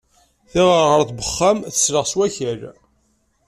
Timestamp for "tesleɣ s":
1.73-2.13